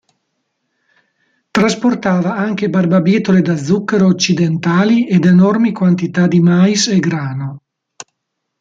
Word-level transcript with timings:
Trasportava 1.51 2.33
anche 2.35 2.71
barbabietole 2.71 3.43
da 3.43 3.55
zucchero 3.55 4.07
occidentali 4.07 5.07
ed 5.07 5.25
enormi 5.25 5.71
quantità 5.73 6.25
di 6.25 6.39
mais 6.39 6.87
e 6.87 6.97
grano. 6.97 7.61